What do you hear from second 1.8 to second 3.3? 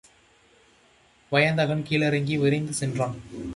கீழிறங்கி விரைந்து சென்றான்.